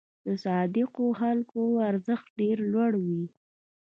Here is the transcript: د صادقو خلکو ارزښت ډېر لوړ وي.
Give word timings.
د 0.25 0.27
صادقو 0.43 1.05
خلکو 1.21 1.61
ارزښت 1.89 2.27
ډېر 2.39 2.57
لوړ 2.73 2.91
وي. 3.05 3.23